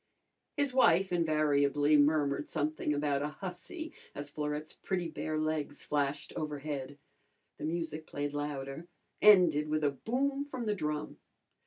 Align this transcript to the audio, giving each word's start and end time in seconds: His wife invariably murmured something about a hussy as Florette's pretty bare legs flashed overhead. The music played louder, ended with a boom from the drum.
His 0.57 0.73
wife 0.73 1.13
invariably 1.13 1.95
murmured 1.95 2.49
something 2.49 2.91
about 2.91 3.21
a 3.21 3.27
hussy 3.27 3.93
as 4.15 4.31
Florette's 4.31 4.73
pretty 4.73 5.07
bare 5.07 5.37
legs 5.37 5.85
flashed 5.85 6.33
overhead. 6.35 6.97
The 7.59 7.65
music 7.65 8.07
played 8.07 8.33
louder, 8.33 8.87
ended 9.21 9.69
with 9.69 9.83
a 9.83 9.91
boom 9.91 10.43
from 10.43 10.65
the 10.65 10.73
drum. 10.73 11.17